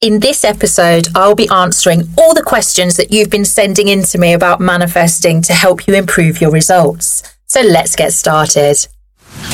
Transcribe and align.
In 0.00 0.20
this 0.20 0.44
episode, 0.44 1.08
I'll 1.16 1.34
be 1.34 1.48
answering 1.48 2.08
all 2.16 2.32
the 2.32 2.44
questions 2.44 2.96
that 2.98 3.12
you've 3.12 3.30
been 3.30 3.44
sending 3.44 3.88
in 3.88 4.04
to 4.04 4.18
me 4.18 4.32
about 4.32 4.60
manifesting 4.60 5.42
to 5.42 5.52
help 5.52 5.88
you 5.88 5.94
improve 5.94 6.40
your 6.40 6.52
results. 6.52 7.24
So 7.48 7.62
let's 7.62 7.96
get 7.96 8.12
started. 8.12 8.76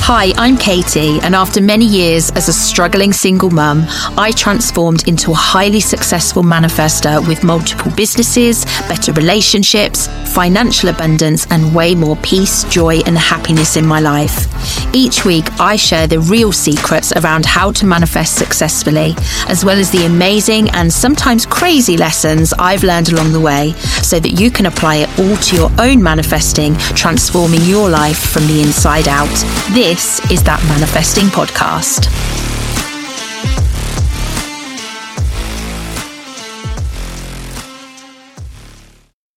Hi, 0.06 0.34
I'm 0.36 0.58
Katy, 0.58 1.18
and 1.22 1.34
after 1.34 1.62
many 1.62 1.86
years 1.86 2.30
as 2.32 2.50
a 2.50 2.52
struggling 2.52 3.14
single 3.14 3.48
mum, 3.48 3.86
I 4.18 4.32
transformed 4.36 5.08
into 5.08 5.30
a 5.30 5.34
highly 5.34 5.80
successful 5.80 6.42
manifester 6.42 7.26
with 7.26 7.42
multiple 7.42 7.90
businesses, 7.96 8.66
better 8.86 9.14
relationships, 9.14 10.08
financial 10.34 10.90
abundance, 10.90 11.46
and 11.48 11.74
way 11.74 11.94
more 11.94 12.16
peace, 12.16 12.64
joy, 12.64 12.98
and 13.06 13.16
happiness 13.16 13.78
in 13.78 13.86
my 13.86 13.98
life. 13.98 14.46
Each 14.94 15.24
week, 15.24 15.46
I 15.58 15.76
share 15.76 16.06
the 16.06 16.20
real 16.20 16.52
secrets 16.52 17.10
around 17.16 17.46
how 17.46 17.72
to 17.72 17.86
manifest 17.86 18.36
successfully, 18.36 19.14
as 19.48 19.64
well 19.64 19.78
as 19.78 19.90
the 19.90 20.04
amazing 20.04 20.68
and 20.72 20.92
sometimes 20.92 21.46
crazy 21.46 21.96
lessons 21.96 22.52
I've 22.58 22.84
learned 22.84 23.10
along 23.10 23.32
the 23.32 23.40
way, 23.40 23.72
so 24.02 24.20
that 24.20 24.38
you 24.38 24.50
can 24.50 24.66
apply 24.66 24.96
it 24.96 25.18
all 25.18 25.34
to 25.34 25.56
your 25.56 25.70
own 25.78 26.02
manifesting, 26.02 26.76
transforming 26.94 27.62
your 27.62 27.88
life 27.88 28.18
from 28.18 28.46
the 28.46 28.60
inside 28.60 29.08
out. 29.08 29.32
This 29.72 29.93
is 29.94 30.42
that 30.42 30.60
Manifesting 30.68 31.26
Podcast. 31.26 32.10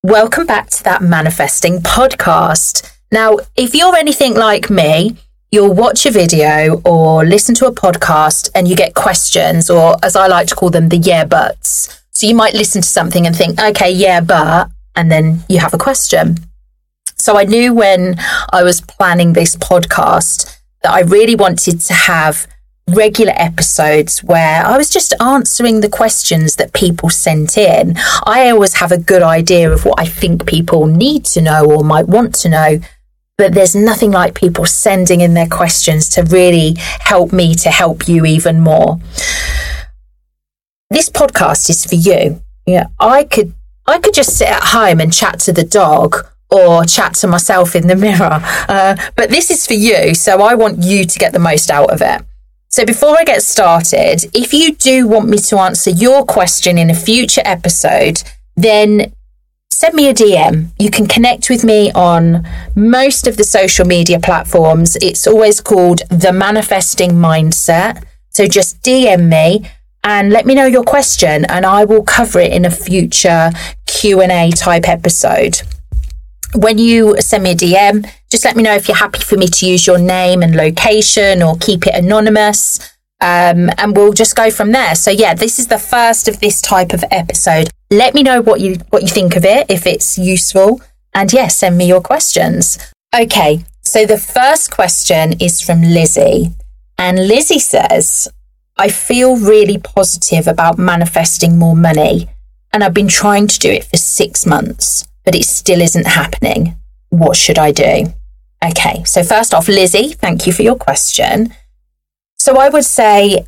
Welcome 0.02 0.48
back 0.48 0.72
to 0.72 0.84
that 0.84 1.04
Manifesting 1.04 1.78
Podcast. 1.80 2.92
Now, 3.12 3.38
if 3.56 3.76
you're 3.76 3.96
anything 3.96 4.34
like 4.34 4.72
me, 4.72 5.18
you'll 5.52 5.76
watch 5.76 6.08
a 6.08 6.12
video 6.12 6.82
or 6.86 7.24
listen 7.24 7.54
to 7.56 7.68
a 7.68 7.72
podcast 7.72 8.50
and 8.56 8.68
you 8.68 8.76
get 8.76 8.96
questions, 8.96 9.70
or 9.70 9.96
as 10.02 10.16
I 10.16 10.26
like 10.26 10.48
to 10.48 10.56
call 10.56 10.72
them, 10.72 10.90
the 10.90 10.98
yeah 10.98 11.26
buts. 11.26 12.04
So 12.14 12.26
you 12.26 12.34
might 12.34 12.56
listen 12.56 12.82
to 12.82 12.88
something 12.88 13.28
and 13.28 13.36
think, 13.36 13.62
okay, 13.62 13.92
yeah, 13.92 14.22
but, 14.22 14.72
and 14.96 15.12
then 15.12 15.44
you 15.50 15.60
have 15.60 15.76
a 15.76 15.78
question. 15.78 16.47
So 17.18 17.38
I 17.38 17.44
knew 17.46 17.74
when 17.74 18.16
I 18.52 18.64
was 18.64 18.82
planning 18.82 19.34
this 19.34 19.56
podcast 19.56 20.58
that 20.84 20.92
I 20.92 21.02
really 21.02 21.36
wanted 21.36 21.82
to 21.82 21.94
have 21.94 22.48
regular 22.90 23.34
episodes 23.36 24.24
where 24.24 24.66
I 24.66 24.78
was 24.78 24.90
just 24.90 25.14
answering 25.22 25.82
the 25.82 25.90
questions 25.90 26.56
that 26.56 26.74
people 26.74 27.10
sent 27.10 27.58
in. 27.58 27.96
I 28.26 28.50
always 28.50 28.76
have 28.76 28.92
a 28.92 28.98
good 28.98 29.24
idea 29.24 29.72
of 29.72 29.84
what 29.84 30.00
I 30.00 30.06
think 30.06 30.48
people 30.48 30.86
need 30.86 31.26
to 31.26 31.42
know 31.42 31.66
or 31.66 31.84
might 31.84 32.08
want 32.08 32.34
to 32.36 32.50
know. 32.50 32.80
But 33.38 33.54
there's 33.54 33.76
nothing 33.76 34.12
like 34.12 34.34
people 34.34 34.66
sending 34.66 35.22
in 35.22 35.34
their 35.34 35.48
questions 35.48 36.10
to 36.10 36.24
really 36.24 36.76
help 36.78 37.34
me 37.34 37.56
to 37.56 37.70
help 37.70 38.08
you 38.08 38.26
even 38.26 38.62
more. 38.62 39.00
This 40.90 41.10
podcast 41.10 41.70
is 41.70 41.86
for 41.86 41.96
you. 41.96 42.42
Yeah, 42.66 42.88
I 43.00 43.26
could 43.26 43.54
I 43.86 44.00
could 44.00 44.14
just 44.14 44.38
sit 44.38 44.48
at 44.48 44.64
home 44.64 45.00
and 45.00 45.14
chat 45.14 45.40
to 45.42 45.54
the 45.54 45.64
dog 45.64 46.26
or 46.50 46.86
chat 46.86 47.14
to 47.16 47.28
myself 47.28 47.76
in 47.76 47.88
the 47.88 47.96
mirror. 48.08 48.40
Uh, 48.68 48.96
but 49.16 49.30
this 49.30 49.50
is 49.50 49.66
for 49.66 49.74
you, 49.74 50.14
so 50.14 50.42
I 50.42 50.56
want 50.56 50.84
you 50.84 51.06
to 51.06 51.20
get 51.20 51.34
the 51.34 51.40
most 51.40 51.70
out 51.70 51.92
of 51.92 52.02
it. 52.02 52.22
So 52.70 52.86
before 52.86 53.18
I 53.18 53.24
get 53.24 53.42
started, 53.44 54.26
if 54.34 54.54
you 54.54 54.76
do 54.76 55.08
want 55.08 55.30
me 55.30 55.38
to 55.38 55.58
answer 55.58 55.90
your 55.90 56.26
question 56.26 56.78
in 56.78 56.90
a 56.90 56.94
future 56.94 57.42
episode, 57.46 58.22
then 58.56 59.14
send 59.72 59.96
me 59.96 60.10
a 60.10 60.14
DM. 60.14 60.70
You 60.78 60.92
can 60.92 61.08
connect 61.08 61.50
with 61.50 61.64
me 61.64 61.92
on 61.94 62.46
most 62.76 63.26
of 63.26 63.38
the 63.38 63.44
social 63.44 63.86
media 63.86 64.20
platforms. 64.20 64.98
It's 64.98 65.26
always 65.26 65.62
called 65.62 66.02
the 66.10 66.34
manifesting 66.34 67.12
mindset. 67.12 68.04
So 68.30 68.46
just 68.48 68.82
DM 68.82 69.30
me 69.30 69.70
and 70.04 70.32
let 70.32 70.46
me 70.46 70.54
know 70.54 70.66
your 70.66 70.84
question 70.84 71.46
and 71.46 71.66
I 71.66 71.86
will 71.86 72.04
cover 72.04 72.40
it 72.40 72.52
in 72.52 72.66
a 72.66 72.70
future 72.70 73.52
Q&A 73.86 74.52
type 74.52 74.88
episode 74.88 75.62
when 76.56 76.78
you 76.78 77.20
send 77.20 77.44
me 77.44 77.52
a 77.52 77.56
DM, 77.56 78.10
just 78.30 78.46
let 78.46 78.56
me 78.56 78.64
know 78.64 78.74
if 78.74 78.88
you're 78.88 78.98
happy 78.98 79.20
for 79.20 79.38
me 79.38 79.48
to 79.48 79.68
use 79.68 79.86
your 79.86 79.98
name 79.98 80.42
and 80.42 80.56
location 80.56 81.42
or 81.42 81.58
keep 81.58 81.88
it 81.88 81.96
anonymous. 81.96 82.80
Um, 83.20 83.70
and 83.78 83.96
we'll 83.96 84.14
just 84.14 84.36
go 84.36 84.52
from 84.52 84.72
there. 84.72 84.96
So 84.96 85.12
yeah, 85.12 85.34
this 85.34 85.60
is 85.60 85.68
the 85.68 85.80
first 85.80 86.28
of 86.28 86.40
this 86.40 86.62
type 86.62 86.94
of 86.94 87.04
episode. 87.10 87.70
Let 87.90 88.14
me 88.14 88.22
know 88.22 88.42
what 88.42 88.60
you 88.60 88.76
what 88.90 89.02
you 89.02 89.08
think 89.08 89.36
of 89.36 89.46
it, 89.46 89.72
if 89.72 89.88
it's 89.88 90.18
useful, 90.18 90.82
and 91.14 91.32
yes, 91.32 91.42
yeah, 91.42 91.48
send 91.48 91.78
me 91.78 91.88
your 91.88 92.02
questions. 92.02 92.78
Okay, 93.16 93.64
so 93.82 94.06
the 94.06 94.18
first 94.18 94.70
question 94.70 95.34
is 95.40 95.62
from 95.62 95.82
Lizzie, 95.82 96.50
and 97.00 97.28
Lizzie 97.28 97.60
says, 97.60 98.28
"I 98.78 98.90
feel 98.90 99.38
really 99.38 99.80
positive 99.80 100.48
about 100.48 100.78
manifesting 100.78 101.58
more 101.58 101.76
money, 101.76 102.30
and 102.72 102.84
I've 102.84 102.94
been 102.94 103.08
trying 103.08 103.48
to 103.48 103.58
do 103.58 103.72
it 103.72 103.86
for 103.86 103.98
six 103.98 104.46
months 104.46 105.07
but 105.28 105.36
it 105.36 105.44
still 105.44 105.82
isn't 105.82 106.08
happening. 106.08 106.78
What 107.10 107.36
should 107.36 107.60
I 107.60 107.74
do? 107.74 108.14
Okay, 108.64 109.04
so 109.04 109.24
first 109.24 109.54
off, 109.54 109.68
Lizzie, 109.68 110.14
thank 110.14 110.48
you 110.48 110.54
for 110.54 110.62
your 110.62 110.78
question. 110.78 111.54
So 112.40 112.58
I 112.58 112.70
would 112.70 112.86
say 112.86 113.46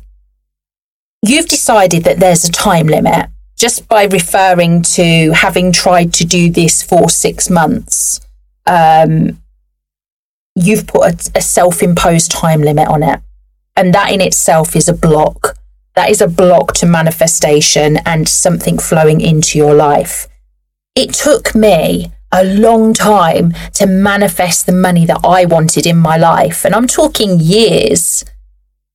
you've 1.22 1.48
decided 1.48 2.04
that 2.04 2.18
there's 2.20 2.44
a 2.44 2.52
time 2.52 2.86
limit 2.86 3.30
just 3.56 3.88
by 3.88 4.04
referring 4.04 4.82
to 4.82 5.30
having 5.30 5.72
tried 5.72 6.12
to 6.14 6.26
do 6.26 6.50
this 6.50 6.82
for 6.82 7.08
six 7.08 7.48
months. 7.48 8.20
Um, 8.66 9.40
you've 10.54 10.86
put 10.86 11.02
a, 11.10 11.30
a 11.38 11.40
self 11.40 11.82
imposed 11.82 12.30
time 12.30 12.60
limit 12.60 12.88
on 12.88 13.02
it. 13.02 13.20
And 13.74 13.94
that 13.94 14.12
in 14.12 14.20
itself 14.20 14.76
is 14.76 14.86
a 14.86 14.92
block. 14.92 15.56
That 15.94 16.10
is 16.10 16.20
a 16.20 16.28
block 16.28 16.74
to 16.74 16.84
manifestation 16.84 17.96
and 18.04 18.28
something 18.28 18.78
flowing 18.78 19.22
into 19.22 19.56
your 19.56 19.72
life. 19.72 20.26
It 20.96 21.14
took 21.14 21.54
me 21.54 22.12
a 22.32 22.44
long 22.44 22.92
time 22.92 23.52
to 23.74 23.86
manifest 23.86 24.66
the 24.66 24.72
money 24.72 25.06
that 25.06 25.20
I 25.24 25.44
wanted 25.44 25.86
in 25.86 25.96
my 25.96 26.16
life. 26.16 26.64
And 26.64 26.74
I'm 26.74 26.86
talking 26.86 27.38
years. 27.38 28.24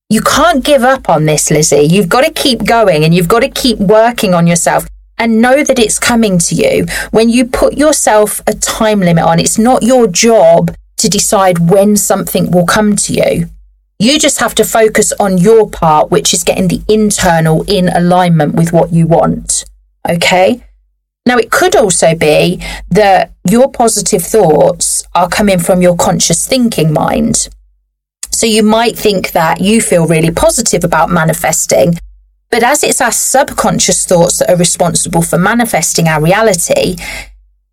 You 0.09 0.21
can't 0.21 0.63
give 0.63 0.83
up 0.83 1.09
on 1.09 1.25
this, 1.25 1.49
Lizzie. 1.49 1.81
You've 1.81 2.09
got 2.09 2.25
to 2.25 2.31
keep 2.31 2.65
going 2.65 3.03
and 3.03 3.13
you've 3.13 3.27
got 3.27 3.39
to 3.41 3.49
keep 3.49 3.79
working 3.79 4.33
on 4.33 4.45
yourself 4.45 4.87
and 5.17 5.41
know 5.41 5.63
that 5.63 5.79
it's 5.79 5.97
coming 5.97 6.37
to 6.39 6.55
you. 6.55 6.85
When 7.11 7.29
you 7.29 7.45
put 7.45 7.77
yourself 7.77 8.41
a 8.45 8.53
time 8.53 8.99
limit 8.99 9.23
on, 9.23 9.39
it's 9.39 9.57
not 9.57 9.83
your 9.83 10.07
job 10.07 10.75
to 10.97 11.09
decide 11.09 11.69
when 11.69 11.95
something 11.95 12.51
will 12.51 12.65
come 12.65 12.95
to 12.97 13.13
you. 13.13 13.49
You 13.99 14.19
just 14.19 14.39
have 14.39 14.53
to 14.55 14.65
focus 14.65 15.13
on 15.13 15.37
your 15.37 15.69
part, 15.69 16.11
which 16.11 16.33
is 16.33 16.43
getting 16.43 16.67
the 16.67 16.81
internal 16.89 17.63
in 17.63 17.87
alignment 17.87 18.55
with 18.55 18.73
what 18.73 18.91
you 18.91 19.07
want. 19.07 19.63
Okay? 20.07 20.65
Now, 21.25 21.37
it 21.37 21.49
could 21.49 21.75
also 21.75 22.13
be 22.15 22.63
that 22.89 23.33
your 23.49 23.71
positive 23.71 24.21
thoughts 24.21 25.03
are 25.15 25.27
coming 25.27 25.57
from 25.57 25.81
your 25.81 25.95
conscious 25.95 26.47
thinking 26.47 26.93
mind. 26.93 27.49
So 28.31 28.45
you 28.45 28.61
might 28.61 28.97
think 28.97 29.31
that 29.31 29.59
you 29.59 29.81
feel 29.81 30.05
really 30.05 30.31
positive 30.31 30.83
about 30.83 31.09
manifesting, 31.09 31.95
but 32.51 32.63
as 32.63 32.83
it's 32.83 33.01
our 33.01 33.11
subconscious 33.11 34.05
thoughts 34.05 34.39
that 34.39 34.49
are 34.49 34.57
responsible 34.57 35.23
for 35.23 35.39
manifesting 35.39 36.07
our 36.07 36.21
reality, 36.21 36.95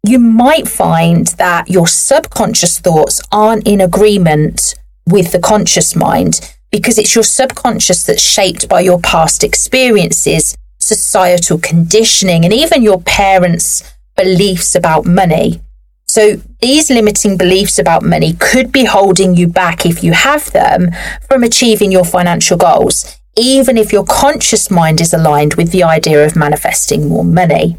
you 0.03 0.19
might 0.19 0.67
find 0.67 1.27
that 1.39 1.69
your 1.69 1.87
subconscious 1.87 2.81
thoughts 2.81 3.21
aren't 3.31 3.67
in 3.69 3.81
agreement 3.81 4.75
with 5.07 5.33
the 5.33 5.39
conscious 5.39 5.95
mind 5.95 6.55
because 6.71 6.97
it's 6.97 7.15
your 7.15 7.25
subconscious 7.25 8.05
that's 8.05 8.23
shaped 8.23 8.69
by 8.69 8.81
your 8.81 9.01
past 9.01 9.45
experiences 9.45 10.57
societal 10.83 11.59
conditioning, 11.59 12.45
and 12.45 12.53
even 12.53 12.83
your 12.83 13.01
parents' 13.03 13.83
beliefs 14.17 14.75
about 14.75 15.07
money. 15.07 15.61
So, 16.09 16.37
these 16.61 16.91
limiting 16.91 17.39
beliefs 17.39 17.79
about 17.79 18.03
money 18.03 18.35
could 18.35 18.71
be 18.71 18.85
holding 18.85 19.35
you 19.35 19.47
back 19.47 19.87
if 19.87 20.05
you 20.05 20.13
have 20.13 20.51
them 20.53 20.91
from 21.27 21.43
achieving 21.43 21.91
your 21.91 22.05
financial 22.05 22.59
goals, 22.59 23.17
even 23.37 23.79
if 23.79 23.93
your 23.93 24.05
conscious 24.05 24.71
mind 24.71 25.01
is 25.01 25.15
aligned 25.15 25.55
with 25.55 25.73
the 25.73 25.85
idea 25.85 26.25
of 26.25 26.37
manifesting 26.37 27.09
more 27.09 27.25
money. 27.25 27.79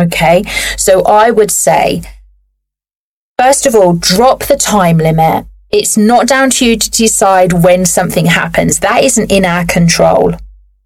Okay, 0.00 0.44
so 0.76 1.02
I 1.02 1.30
would 1.30 1.50
say, 1.50 2.02
first 3.38 3.66
of 3.66 3.74
all, 3.74 3.92
drop 3.92 4.44
the 4.44 4.56
time 4.56 4.98
limit. 4.98 5.46
It's 5.70 5.96
not 5.96 6.26
down 6.26 6.50
to 6.50 6.66
you 6.66 6.78
to 6.78 6.90
decide 6.90 7.64
when 7.64 7.84
something 7.84 8.26
happens, 8.26 8.78
that 8.78 9.04
isn't 9.04 9.30
in 9.30 9.44
our 9.44 9.66
control. 9.66 10.36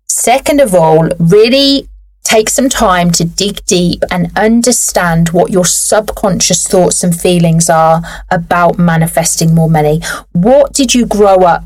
Second 0.09 0.61
of 0.61 0.75
all, 0.75 1.09
really 1.19 1.89
take 2.29 2.51
some 2.51 2.69
time 2.69 3.11
to 3.11 3.25
dig 3.25 3.65
deep 3.65 4.03
and 4.11 4.31
understand 4.37 5.31
what 5.31 5.51
your 5.51 5.65
subconscious 5.65 6.67
thoughts 6.67 7.03
and 7.03 7.19
feelings 7.19 7.71
are 7.71 8.03
about 8.31 8.79
manifesting 8.79 9.55
more 9.55 9.71
money. 9.71 10.01
What 10.33 10.75
did 10.75 10.95
you 10.95 11.07
grow 11.07 11.37
up 11.37 11.65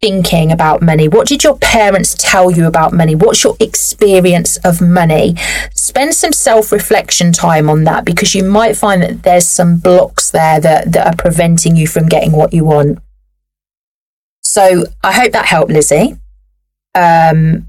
thinking 0.00 0.50
about 0.50 0.80
money? 0.80 1.08
What 1.08 1.26
did 1.26 1.44
your 1.44 1.58
parents 1.58 2.14
tell 2.18 2.50
you 2.50 2.66
about 2.66 2.92
money? 2.92 3.14
What's 3.14 3.44
your 3.44 3.56
experience 3.60 4.56
of 4.58 4.80
money? 4.80 5.34
Spend 5.74 6.14
some 6.14 6.32
self 6.32 6.72
reflection 6.72 7.32
time 7.32 7.68
on 7.68 7.84
that 7.84 8.04
because 8.06 8.34
you 8.34 8.44
might 8.44 8.76
find 8.76 9.02
that 9.02 9.22
there's 9.24 9.46
some 9.46 9.78
blocks 9.78 10.30
there 10.30 10.60
that, 10.60 10.92
that 10.92 11.06
are 11.06 11.16
preventing 11.16 11.76
you 11.76 11.86
from 11.86 12.06
getting 12.06 12.32
what 12.32 12.54
you 12.54 12.64
want. 12.64 12.98
So 14.42 14.84
I 15.04 15.12
hope 15.12 15.32
that 15.32 15.46
helped, 15.46 15.70
Lizzie. 15.70 16.16
Um, 16.94 17.67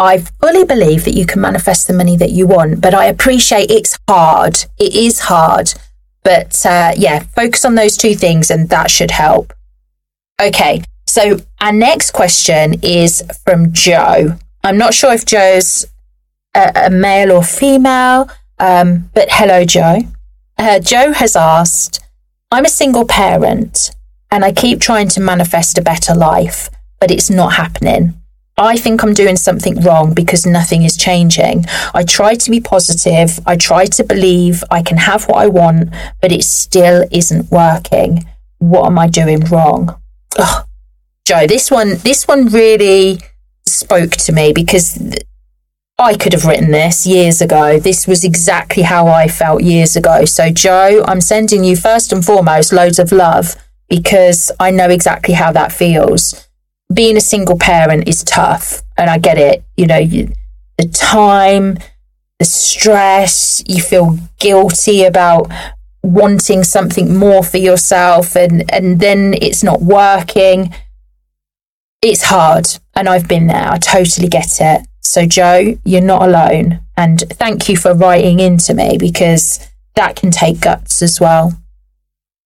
I 0.00 0.16
fully 0.18 0.64
believe 0.64 1.04
that 1.04 1.12
you 1.12 1.26
can 1.26 1.42
manifest 1.42 1.86
the 1.86 1.92
money 1.92 2.16
that 2.16 2.30
you 2.30 2.46
want, 2.46 2.80
but 2.80 2.94
I 2.94 3.04
appreciate 3.04 3.70
it's 3.70 3.98
hard. 4.08 4.56
It 4.78 4.94
is 4.94 5.20
hard. 5.20 5.74
But 6.24 6.64
uh, 6.64 6.92
yeah, 6.96 7.20
focus 7.20 7.66
on 7.66 7.74
those 7.74 7.98
two 7.98 8.14
things 8.14 8.50
and 8.50 8.70
that 8.70 8.90
should 8.90 9.10
help. 9.10 9.52
Okay, 10.40 10.82
so 11.06 11.36
our 11.60 11.72
next 11.72 12.12
question 12.12 12.80
is 12.82 13.22
from 13.44 13.74
Joe. 13.74 14.38
I'm 14.64 14.78
not 14.78 14.94
sure 14.94 15.12
if 15.12 15.26
Joe's 15.26 15.84
a, 16.54 16.72
a 16.86 16.90
male 16.90 17.30
or 17.32 17.42
female, 17.42 18.30
um, 18.58 19.10
but 19.14 19.28
hello, 19.30 19.66
Joe. 19.66 20.00
Uh, 20.56 20.78
Joe 20.78 21.12
has 21.12 21.36
asked, 21.36 22.00
I'm 22.50 22.64
a 22.64 22.70
single 22.70 23.06
parent 23.06 23.90
and 24.30 24.46
I 24.46 24.52
keep 24.52 24.80
trying 24.80 25.08
to 25.10 25.20
manifest 25.20 25.76
a 25.76 25.82
better 25.82 26.14
life, 26.14 26.70
but 27.00 27.10
it's 27.10 27.28
not 27.28 27.54
happening. 27.54 28.19
I 28.60 28.76
think 28.76 29.02
I'm 29.02 29.14
doing 29.14 29.36
something 29.36 29.80
wrong 29.80 30.12
because 30.12 30.44
nothing 30.44 30.82
is 30.82 30.94
changing. 30.94 31.64
I 31.94 32.04
try 32.04 32.34
to 32.34 32.50
be 32.50 32.60
positive. 32.60 33.40
I 33.46 33.56
try 33.56 33.86
to 33.86 34.04
believe 34.04 34.62
I 34.70 34.82
can 34.82 34.98
have 34.98 35.24
what 35.24 35.38
I 35.38 35.46
want, 35.46 35.88
but 36.20 36.30
it 36.30 36.44
still 36.44 37.06
isn't 37.10 37.50
working. 37.50 38.26
What 38.58 38.84
am 38.84 38.98
I 38.98 39.08
doing 39.08 39.40
wrong? 39.40 39.98
Ugh. 40.38 40.66
Joe, 41.24 41.46
this 41.46 41.70
one, 41.70 41.94
this 42.04 42.28
one 42.28 42.48
really 42.48 43.22
spoke 43.66 44.10
to 44.10 44.32
me 44.32 44.52
because 44.52 45.16
I 45.98 46.14
could 46.16 46.34
have 46.34 46.44
written 46.44 46.70
this 46.70 47.06
years 47.06 47.40
ago. 47.40 47.78
This 47.78 48.06
was 48.06 48.24
exactly 48.24 48.82
how 48.82 49.06
I 49.06 49.28
felt 49.28 49.62
years 49.62 49.96
ago. 49.96 50.26
So, 50.26 50.50
Joe, 50.50 51.02
I'm 51.06 51.22
sending 51.22 51.64
you 51.64 51.76
first 51.76 52.12
and 52.12 52.22
foremost 52.22 52.74
loads 52.74 52.98
of 52.98 53.10
love 53.10 53.56
because 53.88 54.52
I 54.60 54.70
know 54.70 54.90
exactly 54.90 55.32
how 55.32 55.50
that 55.52 55.72
feels. 55.72 56.46
Being 56.92 57.16
a 57.16 57.20
single 57.20 57.58
parent 57.58 58.08
is 58.08 58.24
tough, 58.24 58.82
and 58.96 59.08
I 59.08 59.18
get 59.18 59.38
it. 59.38 59.64
You 59.76 59.86
know, 59.86 59.98
you, 59.98 60.32
the 60.76 60.88
time, 60.88 61.78
the 62.38 62.44
stress, 62.44 63.62
you 63.66 63.80
feel 63.82 64.18
guilty 64.38 65.04
about 65.04 65.50
wanting 66.02 66.64
something 66.64 67.16
more 67.16 67.44
for 67.44 67.58
yourself, 67.58 68.36
and, 68.36 68.72
and 68.72 68.98
then 68.98 69.34
it's 69.40 69.62
not 69.62 69.82
working. 69.82 70.74
It's 72.02 72.24
hard, 72.24 72.66
and 72.94 73.08
I've 73.08 73.28
been 73.28 73.46
there. 73.46 73.70
I 73.70 73.78
totally 73.78 74.28
get 74.28 74.60
it. 74.60 74.86
So, 75.02 75.26
Joe, 75.26 75.76
you're 75.84 76.00
not 76.00 76.22
alone. 76.22 76.80
And 76.96 77.20
thank 77.20 77.68
you 77.68 77.76
for 77.76 77.94
writing 77.94 78.40
into 78.40 78.74
me 78.74 78.96
because 78.98 79.68
that 79.96 80.16
can 80.16 80.30
take 80.30 80.60
guts 80.60 81.02
as 81.02 81.20
well. 81.20 81.60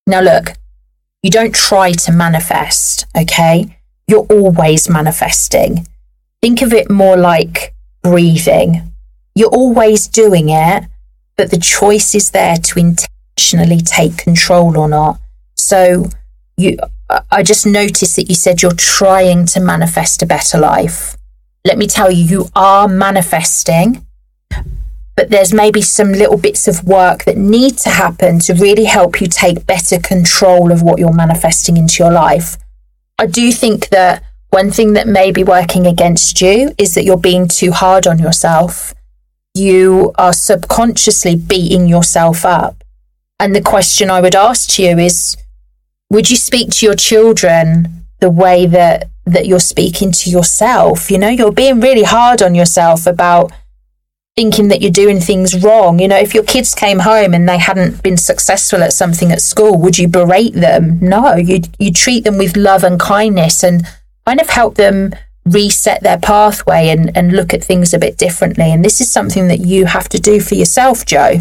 Now, 0.07 0.21
look, 0.21 0.53
you 1.21 1.31
don't 1.31 1.53
try 1.53 1.91
to 1.91 2.11
manifest, 2.11 3.05
okay? 3.17 3.77
You're 4.07 4.27
always 4.29 4.89
manifesting. 4.89 5.87
Think 6.41 6.61
of 6.61 6.73
it 6.73 6.89
more 6.89 7.17
like 7.17 7.73
breathing. 8.03 8.93
You're 9.33 9.49
always 9.49 10.07
doing 10.07 10.49
it, 10.49 10.85
but 11.35 11.51
the 11.51 11.57
choice 11.57 12.15
is 12.15 12.31
there 12.31 12.57
to 12.57 12.79
intentionally 12.79 13.81
take 13.81 14.17
control 14.17 14.77
or 14.77 14.87
not. 14.87 15.19
So 15.55 16.09
you 16.57 16.77
I 17.31 17.43
just 17.43 17.65
noticed 17.65 18.15
that 18.15 18.29
you 18.29 18.35
said 18.35 18.61
you're 18.61 18.71
trying 18.73 19.45
to 19.47 19.59
manifest 19.59 20.23
a 20.23 20.25
better 20.25 20.57
life. 20.57 21.15
Let 21.63 21.77
me 21.77 21.87
tell 21.87 22.09
you, 22.11 22.23
you 22.23 22.49
are 22.55 22.87
manifesting 22.87 24.05
but 25.15 25.29
there's 25.29 25.53
maybe 25.53 25.81
some 25.81 26.11
little 26.11 26.37
bits 26.37 26.67
of 26.67 26.83
work 26.83 27.23
that 27.23 27.37
need 27.37 27.77
to 27.79 27.89
happen 27.89 28.39
to 28.39 28.53
really 28.53 28.83
help 28.83 29.21
you 29.21 29.27
take 29.27 29.65
better 29.65 29.97
control 29.97 30.71
of 30.71 30.81
what 30.81 30.99
you're 30.99 31.13
manifesting 31.13 31.77
into 31.77 32.03
your 32.03 32.11
life. 32.11 32.57
I 33.17 33.27
do 33.27 33.51
think 33.51 33.89
that 33.89 34.23
one 34.49 34.71
thing 34.71 34.93
that 34.93 35.07
may 35.07 35.31
be 35.31 35.43
working 35.43 35.85
against 35.85 36.41
you 36.41 36.73
is 36.77 36.95
that 36.95 37.03
you're 37.03 37.17
being 37.17 37.47
too 37.47 37.71
hard 37.71 38.07
on 38.07 38.19
yourself. 38.19 38.93
You 39.53 40.13
are 40.17 40.33
subconsciously 40.33 41.35
beating 41.35 41.87
yourself 41.87 42.45
up. 42.45 42.83
And 43.39 43.55
the 43.55 43.61
question 43.61 44.09
I 44.09 44.21
would 44.21 44.35
ask 44.35 44.69
to 44.71 44.83
you 44.83 44.97
is 44.97 45.35
would 46.09 46.29
you 46.29 46.37
speak 46.37 46.69
to 46.71 46.85
your 46.85 46.95
children 46.95 48.05
the 48.19 48.29
way 48.29 48.65
that 48.65 49.09
that 49.25 49.47
you're 49.47 49.59
speaking 49.59 50.11
to 50.11 50.29
yourself? 50.29 51.09
You 51.09 51.17
know, 51.17 51.29
you're 51.29 51.51
being 51.51 51.79
really 51.79 52.03
hard 52.03 52.41
on 52.41 52.55
yourself 52.55 53.07
about 53.07 53.51
thinking 54.35 54.67
that 54.67 54.81
you're 54.81 54.91
doing 54.91 55.21
things 55.21 55.63
wrong. 55.63 55.99
You 55.99 56.09
know, 56.09 56.17
if 56.17 56.33
your 56.33 56.43
kids 56.43 56.75
came 56.75 56.99
home 56.99 57.33
and 57.33 57.47
they 57.47 57.57
hadn't 57.57 58.03
been 58.03 58.17
successful 58.17 58.83
at 58.83 58.91
something 58.91 59.31
at 59.31 59.41
school, 59.41 59.77
would 59.77 59.97
you 59.97 60.09
berate 60.09 60.53
them? 60.53 60.99
No, 60.99 61.35
you 61.35 61.61
you 61.79 61.91
treat 61.91 62.25
them 62.25 62.37
with 62.37 62.57
love 62.57 62.83
and 62.83 62.99
kindness 62.99 63.63
and 63.63 63.87
kind 64.25 64.41
of 64.41 64.49
help 64.49 64.75
them 64.75 65.13
reset 65.45 66.01
their 66.01 66.17
pathway 66.17 66.89
and, 66.89 67.15
and 67.15 67.31
look 67.31 67.53
at 67.53 67.63
things 67.63 67.93
a 67.93 67.99
bit 67.99 68.17
differently. 68.17 68.71
And 68.71 68.83
this 68.83 68.99
is 68.99 69.11
something 69.11 69.47
that 69.47 69.59
you 69.59 69.85
have 69.85 70.09
to 70.09 70.19
do 70.19 70.41
for 70.41 70.55
yourself, 70.55 71.05
Joe. 71.05 71.35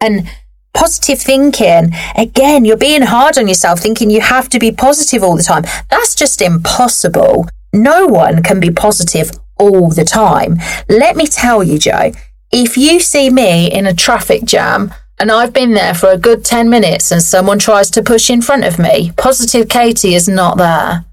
And 0.00 0.28
positive 0.74 1.20
thinking, 1.20 1.92
again, 2.14 2.64
you're 2.64 2.76
being 2.76 3.02
hard 3.02 3.38
on 3.38 3.48
yourself, 3.48 3.80
thinking 3.80 4.10
you 4.10 4.20
have 4.20 4.50
to 4.50 4.58
be 4.58 4.70
positive 4.70 5.24
all 5.24 5.36
the 5.36 5.42
time. 5.42 5.64
That's 5.90 6.14
just 6.14 6.42
impossible. 6.42 7.48
No 7.72 8.06
one 8.06 8.42
can 8.42 8.60
be 8.60 8.70
positive 8.70 9.30
all 9.58 9.90
the 9.90 10.04
time. 10.04 10.58
Let 10.88 11.16
me 11.16 11.26
tell 11.26 11.62
you, 11.62 11.78
Joe, 11.78 12.12
if 12.52 12.76
you 12.76 13.00
see 13.00 13.30
me 13.30 13.70
in 13.70 13.86
a 13.86 13.94
traffic 13.94 14.44
jam 14.44 14.94
and 15.18 15.30
I've 15.30 15.52
been 15.52 15.74
there 15.74 15.94
for 15.94 16.10
a 16.10 16.18
good 16.18 16.44
10 16.44 16.68
minutes 16.68 17.10
and 17.10 17.22
someone 17.22 17.58
tries 17.58 17.90
to 17.90 18.02
push 18.02 18.30
in 18.30 18.42
front 18.42 18.64
of 18.64 18.78
me, 18.78 19.12
positive 19.16 19.68
Katy 19.68 20.14
is 20.14 20.28
not 20.28 20.56
there. 20.56 21.04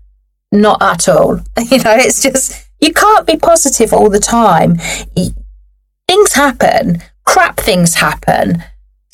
Not 0.52 0.82
at 0.82 1.08
all. 1.08 1.40
You 1.72 1.78
know, 1.80 1.96
it's 1.96 2.22
just, 2.22 2.68
you 2.80 2.94
can't 2.94 3.26
be 3.26 3.38
positive 3.38 3.94
all 3.94 4.10
the 4.10 4.20
time. 4.20 4.78
Things 6.08 6.34
happen, 6.34 7.02
crap 7.26 7.58
things 7.58 7.96
happen, 7.96 8.64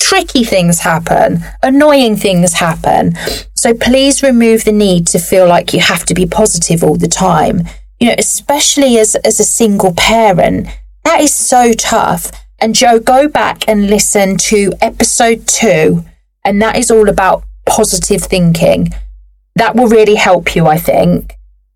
tricky 0.00 0.42
things 0.42 0.80
happen, 0.80 1.44
annoying 1.62 2.16
things 2.16 2.54
happen. 2.54 3.14
So 3.54 3.74
please 3.74 4.22
remove 4.22 4.64
the 4.64 4.72
need 4.72 5.06
to 5.08 5.18
feel 5.18 5.46
like 5.46 5.72
you 5.72 5.80
have 5.80 6.04
to 6.06 6.14
be 6.14 6.26
positive 6.26 6.82
all 6.82 6.96
the 6.96 7.08
time 7.08 7.68
you 8.00 8.08
know, 8.08 8.14
especially 8.18 8.98
as, 8.98 9.14
as 9.16 9.40
a 9.40 9.44
single 9.44 9.92
parent, 9.94 10.68
that 11.04 11.20
is 11.20 11.34
so 11.34 11.72
tough. 11.72 12.30
And 12.60 12.74
Joe, 12.74 12.98
go 12.98 13.28
back 13.28 13.68
and 13.68 13.88
listen 13.88 14.36
to 14.36 14.72
episode 14.80 15.46
two, 15.46 16.04
and 16.44 16.60
that 16.60 16.76
is 16.76 16.90
all 16.90 17.08
about 17.08 17.44
positive 17.66 18.22
thinking. 18.22 18.88
That 19.56 19.76
will 19.76 19.88
really 19.88 20.16
help 20.16 20.54
you, 20.54 20.66
I 20.66 20.78
think. 20.78 21.34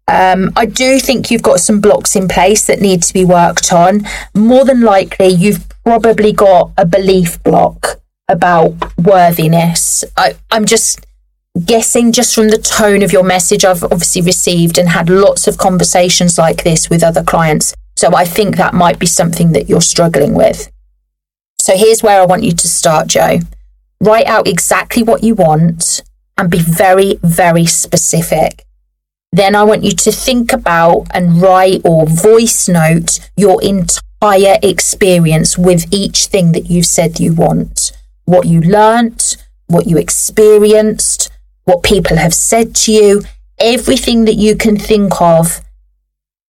Um, 0.08 0.52
I 0.56 0.66
do 0.66 0.98
think 0.98 1.30
you've 1.30 1.42
got 1.42 1.60
some 1.60 1.80
blocks 1.80 2.16
in 2.16 2.28
place 2.28 2.66
that 2.66 2.80
need 2.80 3.02
to 3.04 3.14
be 3.14 3.24
worked 3.24 3.72
on. 3.72 4.06
More 4.34 4.64
than 4.64 4.80
likely, 4.80 5.28
you've 5.28 5.64
probably 5.84 6.32
got 6.32 6.72
a 6.76 6.84
belief 6.84 7.42
block 7.42 8.00
about 8.28 8.74
worthiness. 8.98 10.04
I, 10.16 10.34
I'm 10.50 10.64
just 10.64 11.06
guessing 11.64 12.12
just 12.12 12.34
from 12.34 12.48
the 12.48 12.58
tone 12.58 13.02
of 13.02 13.12
your 13.12 13.22
message 13.22 13.64
I've 13.64 13.84
obviously 13.84 14.22
received 14.22 14.78
and 14.78 14.88
had 14.88 15.10
lots 15.10 15.46
of 15.46 15.58
conversations 15.58 16.38
like 16.38 16.64
this 16.64 16.88
with 16.88 17.02
other 17.02 17.22
clients. 17.22 17.74
So 17.96 18.14
I 18.14 18.24
think 18.24 18.56
that 18.56 18.74
might 18.74 18.98
be 18.98 19.06
something 19.06 19.52
that 19.52 19.68
you're 19.68 19.82
struggling 19.82 20.34
with. 20.34 20.70
So 21.58 21.76
here's 21.76 22.02
where 22.02 22.20
I 22.20 22.26
want 22.26 22.42
you 22.42 22.52
to 22.52 22.68
start, 22.68 23.06
Joe. 23.08 23.40
Write 24.00 24.26
out 24.26 24.48
exactly 24.48 25.02
what 25.02 25.22
you 25.22 25.34
want 25.34 26.02
and 26.38 26.50
be 26.50 26.58
very, 26.58 27.18
very 27.22 27.66
specific. 27.66 28.64
Then 29.30 29.54
I 29.54 29.62
want 29.62 29.84
you 29.84 29.92
to 29.92 30.12
think 30.12 30.52
about 30.52 31.06
and 31.14 31.40
write 31.40 31.82
or 31.84 32.06
voice 32.06 32.68
note 32.68 33.30
your 33.36 33.62
entire 33.62 34.58
experience 34.62 35.56
with 35.56 35.86
each 35.92 36.26
thing 36.26 36.52
that 36.52 36.70
you 36.70 36.82
said 36.82 37.20
you 37.20 37.32
want. 37.32 37.92
What 38.24 38.46
you 38.46 38.60
learnt, 38.60 39.36
what 39.66 39.86
you 39.86 39.98
experienced, 39.98 41.21
what 41.64 41.82
people 41.82 42.16
have 42.16 42.34
said 42.34 42.74
to 42.74 42.92
you, 42.92 43.22
everything 43.58 44.24
that 44.24 44.34
you 44.34 44.56
can 44.56 44.76
think 44.76 45.20
of 45.20 45.60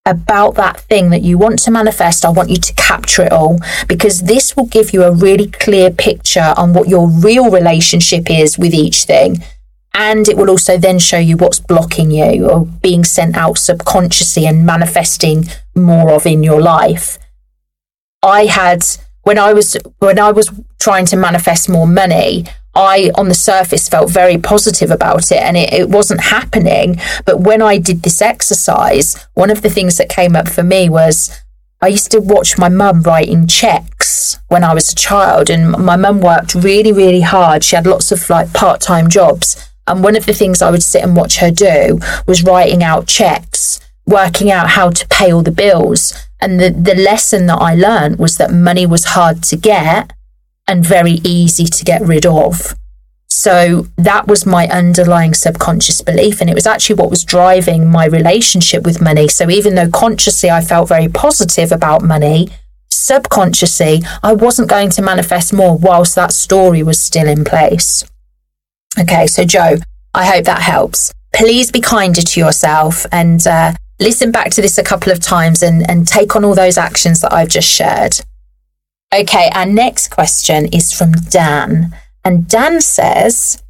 about 0.06 0.56
that 0.56 0.82
thing 0.82 1.10
that 1.12 1.22
you 1.22 1.38
want 1.38 1.60
to 1.60 1.72
manifest, 1.72 2.26
I 2.26 2.30
want 2.30 2.50
you 2.50 2.58
to 2.58 2.74
capture 2.74 3.24
it 3.24 3.32
all 3.32 3.60
because 3.88 4.24
this 4.24 4.56
will 4.56 4.66
give 4.66 4.92
you 4.92 5.04
a 5.04 5.12
really 5.12 5.48
clear 5.48 5.92
picture 5.92 6.54
on 6.58 6.74
what 6.74 6.90
your 6.90 7.08
real 7.08 7.50
relationship 7.50 8.30
is 8.30 8.58
with 8.58 8.74
each 8.74 9.04
thing. 9.04 9.44
And 9.94 10.28
it 10.28 10.36
will 10.36 10.50
also 10.50 10.78
then 10.78 10.98
show 11.00 11.20
you 11.20 11.38
what's 11.38 11.60
blocking 11.60 12.10
you 12.12 12.50
or 12.50 12.66
being 12.66 13.04
sent 13.04 13.38
out 13.38 13.60
subconsciously 13.60 14.48
and 14.48 14.66
manifesting 14.66 15.46
more 15.76 16.12
of 16.12 16.26
in 16.26 16.42
your 16.42 16.62
life. 16.62 17.20
I 18.24 18.46
had 18.46 18.84
when 19.22 19.38
I 19.38 19.54
was 19.54 19.78
when 20.00 20.20
I 20.20 20.32
was 20.32 20.52
trying 20.80 21.06
to 21.08 21.16
manifest 21.16 21.70
more 21.70 21.88
money, 21.88 22.46
I, 22.76 23.12
on 23.16 23.28
the 23.28 23.36
surface, 23.36 23.88
felt 23.88 24.10
very 24.10 24.38
positive 24.38 24.90
about 24.90 25.32
it 25.32 25.38
and 25.38 25.56
it, 25.56 25.72
it, 25.74 25.90
wasn't 25.90 26.22
happening. 26.22 27.00
But 27.26 27.40
when 27.40 27.62
I 27.62 27.78
did 27.78 28.02
this 28.02 28.22
exercise, 28.22 29.28
one 29.34 29.52
of 29.52 29.62
the 29.62 29.70
things 29.70 29.98
that 29.98 30.10
came 30.10 30.36
up 30.36 30.48
for 30.48 30.64
me 30.64 30.90
was 30.90 31.40
I 31.82 31.88
used 31.88 32.12
to 32.12 32.20
watch 32.20 32.58
my 32.58 32.70
mum 32.70 33.04
writing 33.04 33.46
checks 33.46 34.40
when 34.48 34.64
I 34.64 34.74
was 34.74 34.92
a 34.92 34.96
child, 34.96 35.50
and 35.50 35.72
my 35.72 35.96
mum 35.96 36.22
worked 36.22 36.56
really, 36.56 36.92
really 36.92 37.22
hard. 37.22 37.64
She 37.64 37.76
had 37.76 37.86
lots 37.86 38.12
of 38.12 38.30
like 38.30 38.54
part 38.54 38.82
time 38.82 39.10
jobs. 39.10 39.70
And 39.86 40.04
one 40.04 40.16
of 40.16 40.26
the 40.26 40.34
things 40.34 40.62
I 40.62 40.72
would 40.72 40.82
sit 40.82 41.04
and 41.04 41.16
watch 41.16 41.38
her 41.38 41.52
do 41.52 42.00
was 42.26 42.44
writing 42.44 42.84
out 42.84 43.06
checks 43.06 43.82
working 44.06 44.52
out 44.52 44.72
how 44.72 44.90
to 44.90 45.08
pay 45.08 45.32
all 45.32 45.44
the 45.44 45.52
bills. 45.52 46.14
And 46.42 46.60
the, 46.60 46.70
the 46.70 46.96
lesson 46.96 47.46
that 47.48 47.60
I 47.60 47.76
learned 47.76 48.20
was 48.20 48.38
that 48.38 48.52
money 48.52 48.86
was 48.86 49.06
hard 49.06 49.44
to 49.44 49.56
get 49.56 50.14
and 50.68 50.86
very 50.86 51.20
easy 51.24 51.66
to 51.66 51.86
get 51.86 52.02
rid 52.02 52.26
of. 52.26 52.76
So 53.30 53.88
that 53.98 54.28
was 54.28 54.46
my 54.46 54.68
underlying 54.68 55.34
subconscious 55.34 56.02
belief. 56.02 56.40
And 56.40 56.50
it 56.50 56.54
was 56.54 56.68
actually 56.68 56.96
what 56.96 57.10
was 57.10 57.26
driving 57.26 57.92
my 57.92 58.06
relationship 58.06 58.84
with 58.84 59.02
money. 59.02 59.28
So 59.28 59.50
even 59.50 59.76
though 59.76 59.90
consciously 59.90 60.50
I 60.50 60.62
felt 60.62 60.88
very 60.88 61.10
positive 61.10 61.72
about 61.72 62.04
money, 62.04 62.50
subconsciously 62.90 64.04
I 64.22 64.34
wasn't 64.34 64.70
going 64.70 64.92
to 64.92 65.02
manifest 65.02 65.52
more 65.52 65.78
whilst 65.78 66.16
that 66.16 66.32
story 66.32 66.84
was 66.84 67.00
still 67.00 67.28
in 67.28 67.44
place. 67.44 68.06
Okay, 69.00 69.28
so 69.28 69.44
Joe, 69.44 69.78
I 70.14 70.26
hope 70.26 70.46
that 70.46 70.62
helps. 70.62 71.12
Please 71.36 71.72
be 71.72 71.82
kinder 71.82 72.22
to 72.22 72.40
yourself 72.40 73.06
and 73.12 73.46
uh, 73.48 73.74
listen 74.00 74.32
back 74.32 74.52
to 74.52 74.62
this 74.62 74.78
a 74.78 74.84
couple 74.84 75.12
of 75.12 75.20
times 75.20 75.64
and, 75.64 75.90
and 75.90 76.08
take 76.08 76.36
on 76.36 76.46
all 76.46 76.54
those 76.56 76.78
actions 76.78 77.22
that 77.22 77.34
I've 77.34 77.50
just 77.50 77.68
shared. 77.68 78.22
Okay, 79.14 79.48
our 79.54 79.68
next 79.68 80.08
question 80.08 80.66
is 80.74 80.92
from 80.92 81.12
Dan. 81.12 81.96
And 82.26 82.48
Dan 82.48 82.82
says, 82.82 83.62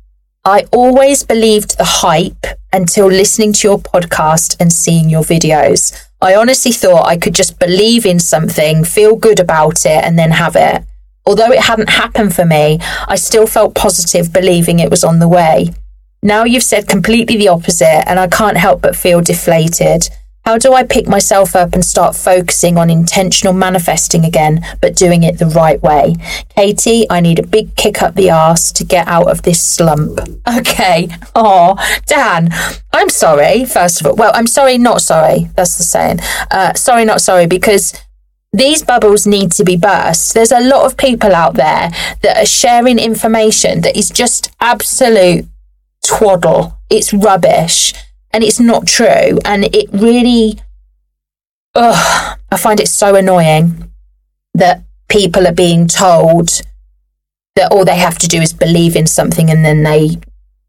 I 0.46 0.68
always 0.72 1.24
believed 1.24 1.78
the 1.78 1.84
hype 1.84 2.46
until 2.72 3.08
listening 3.08 3.52
to 3.54 3.68
your 3.68 3.78
podcast 3.78 4.56
and 4.62 4.72
seeing 4.72 5.10
your 5.10 5.24
videos. 5.24 5.92
I 6.22 6.34
honestly 6.36 6.72
thought 6.72 7.08
I 7.08 7.18
could 7.18 7.36
just 7.36 7.60
believe 7.60 8.06
in 8.06 8.20
something, 8.20 8.86
feel 8.86 9.18
good 9.18 9.42
about 9.42 9.86
it, 9.86 10.06
and 10.06 10.18
then 10.18 10.32
have 10.32 10.56
it. 10.56 10.86
Although 11.26 11.52
it 11.52 11.64
hadn't 11.64 11.90
happened 11.90 12.34
for 12.34 12.46
me, 12.46 12.80
I 13.10 13.16
still 13.16 13.46
felt 13.46 13.76
positive 13.76 14.32
believing 14.32 14.80
it 14.80 14.90
was 14.90 15.04
on 15.04 15.20
the 15.20 15.28
way. 15.28 15.74
Now 16.22 16.46
you've 16.46 16.64
said 16.64 16.88
completely 16.88 17.36
the 17.36 17.50
opposite, 17.50 18.08
and 18.08 18.18
I 18.18 18.28
can't 18.28 18.56
help 18.56 18.82
but 18.82 18.96
feel 18.96 19.20
deflated. 19.20 20.08
How 20.46 20.58
do 20.58 20.74
I 20.74 20.84
pick 20.84 21.08
myself 21.08 21.56
up 21.56 21.74
and 21.74 21.86
start 21.86 22.18
focusing 22.18 22.78
on 22.78 22.90
intentional 22.90 23.54
manifesting 23.54 24.26
again, 24.26 24.66
but 24.82 24.94
doing 24.94 25.24
it 25.24 25.40
the 25.40 25.46
right 25.46 25.82
way? 25.82 26.16
Katy, 26.50 27.06
I 27.10 27.22
need 27.22 27.40
a 27.40 27.48
big 27.48 27.78
kick 27.78 28.02
up 28.02 28.16
the 28.16 28.30
arse 28.30 28.74
to 28.74 28.84
get 28.84 29.08
out 29.08 29.32
of 29.32 29.44
this 29.44 29.62
slump. 29.64 30.20
Okay. 30.64 31.10
Oh, 31.36 31.76
Dan, 32.06 32.50
I'm 32.92 33.10
sorry, 33.10 33.66
first 33.66 34.02
of 34.02 34.08
all. 34.08 34.16
Well, 34.16 34.32
I'm 34.34 34.46
sorry, 34.46 34.78
not 34.78 35.02
sorry. 35.02 35.50
That's 35.56 35.78
the 35.78 35.84
saying. 35.84 36.20
Uh, 36.52 36.74
sorry, 36.74 37.06
not 37.06 37.22
sorry, 37.22 37.48
because 37.48 37.94
these 38.52 38.84
bubbles 38.84 39.26
need 39.26 39.52
to 39.54 39.64
be 39.64 39.78
burst. 39.78 40.34
There's 40.34 40.52
a 40.52 40.60
lot 40.60 40.86
of 40.86 40.98
people 40.98 41.34
out 41.34 41.56
there 41.56 41.90
that 42.22 42.38
are 42.38 42.46
sharing 42.46 43.00
information 43.00 43.82
that 43.82 43.98
is 43.98 44.10
just 44.10 44.52
absolute 44.60 45.46
twaddle. 46.06 46.78
It's 46.90 47.14
rubbish 47.14 47.94
and 48.34 48.44
it's 48.44 48.60
not 48.60 48.88
true. 48.88 49.40
And 49.46 49.64
it 49.74 49.90
really, 49.94 50.60
ugh, 51.76 52.40
I 52.52 52.58
find 52.58 52.80
it 52.80 52.90
so 52.90 53.16
annoying 53.16 53.92
that 54.56 54.84
people 55.08 55.48
are 55.48 55.54
being 55.54 55.88
told 55.88 56.62
that 57.56 57.72
all 57.72 57.86
they 57.86 57.98
have 57.98 58.18
to 58.20 58.28
do 58.28 58.42
is 58.42 58.52
believe 58.52 58.96
in 58.96 59.06
something 59.08 59.50
and 59.50 59.64
then 59.64 59.84
they 59.84 60.18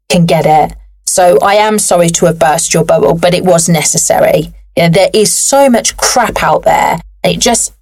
can 0.09 0.25
get 0.25 0.45
it. 0.45 0.77
So 1.07 1.39
I 1.41 1.55
am 1.55 1.79
sorry 1.79 2.09
to 2.09 2.27
have 2.27 2.39
burst 2.39 2.73
your 2.73 2.83
bubble, 2.83 3.15
but 3.15 3.33
it 3.33 3.43
was 3.43 3.67
necessary. 3.67 4.53
You 4.75 4.83
know, 4.83 4.89
there 4.89 5.09
is 5.13 5.33
so 5.33 5.69
much 5.69 5.97
crap 5.97 6.43
out 6.43 6.63
there. 6.63 6.99
It 7.23 7.39
just 7.39 7.73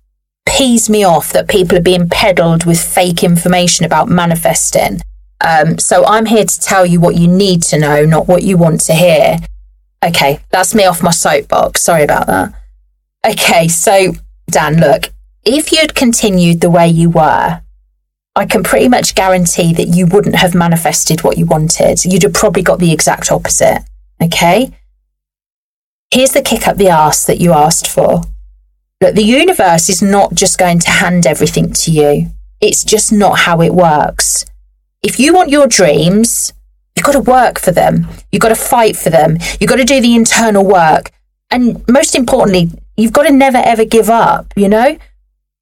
pees 0.46 0.90
me 0.90 1.04
off 1.04 1.34
that 1.34 1.50
people 1.50 1.78
are 1.78 1.82
being 1.82 2.08
peddled 2.10 2.66
with 2.66 2.82
fake 2.82 3.24
information 3.24 3.86
about 3.86 4.08
manifesting. 4.08 5.02
Um, 5.42 5.78
so 5.78 6.06
I'm 6.06 6.28
here 6.28 6.46
to 6.46 6.60
tell 6.60 6.86
you 6.86 7.00
what 7.00 7.16
you 7.16 7.28
need 7.28 7.64
to 7.64 7.80
know, 7.80 8.06
not 8.06 8.28
what 8.28 8.44
you 8.44 8.56
want 8.58 8.82
to 8.82 8.94
hear. 8.94 9.40
Okay, 10.04 10.40
that's 10.50 10.76
me 10.76 10.86
off 10.86 11.02
my 11.02 11.12
soapbox. 11.12 11.82
Sorry 11.82 12.04
about 12.04 12.28
that. 12.28 12.54
Okay, 13.26 13.68
so 13.70 14.14
Dan, 14.50 14.78
look, 14.78 15.12
if 15.46 15.72
you'd 15.72 15.96
continued 15.96 16.62
the 16.62 16.70
way 16.70 16.88
you 16.88 17.10
were, 17.10 17.62
I 18.36 18.46
can 18.46 18.64
pretty 18.64 18.90
much 18.90 19.16
guarantee 19.16 19.74
that 19.74 19.90
you 19.90 20.08
wouldn't 20.08 20.36
have 20.36 20.56
manifested 20.56 21.24
what 21.24 21.38
you 21.38 21.46
wanted. 21.46 22.04
You'd 22.04 22.24
have 22.24 22.34
probably 22.34 22.64
got 22.64 22.80
the 22.80 22.92
exact 22.92 23.32
opposite. 23.32 23.84
Okay? 24.22 24.72
Here's 26.12 26.32
the 26.32 26.42
kick 26.42 26.68
up 26.68 26.78
the 26.78 26.90
ass 26.90 27.26
that 27.26 27.40
you 27.40 27.54
asked 27.54 27.88
for. 27.88 28.22
Look, 29.02 29.16
the 29.16 29.24
universe 29.24 29.90
is 29.90 30.02
not 30.02 30.34
just 30.34 30.58
going 30.58 30.80
to 30.80 30.90
hand 30.90 31.26
everything 31.26 31.74
to 31.74 31.92
you. 31.92 32.28
It's 32.62 32.84
just 32.84 33.12
not 33.12 33.40
how 33.40 33.62
it 33.62 33.74
works. 33.74 34.46
If 35.02 35.20
you 35.20 35.34
want 35.34 35.50
your 35.50 35.68
dreams, 35.68 36.54
You've 36.96 37.06
got 37.06 37.14
to 37.14 37.20
work 37.20 37.60
for 37.60 37.72
them. 37.72 38.08
You've 38.32 38.42
got 38.42 38.50
to 38.50 38.56
fight 38.56 38.96
for 38.96 39.10
them. 39.10 39.38
You've 39.60 39.70
got 39.70 39.78
to 39.78 39.84
do 39.84 40.00
the 40.02 40.16
internal 40.16 40.66
work. 40.66 41.12
And 41.50 41.84
most 41.88 42.16
importantly, 42.16 42.72
you've 42.98 43.14
got 43.14 43.24
to 43.24 43.34
never 43.34 43.58
ever 43.58 43.86
give 43.86 44.10
up, 44.10 44.54
you 44.56 44.70
know? 44.70 44.98